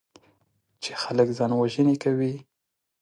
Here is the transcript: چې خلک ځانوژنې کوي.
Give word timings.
چې 0.83 0.91
خلک 1.01 1.27
ځانوژنې 1.37 1.95
کوي. 2.03 2.33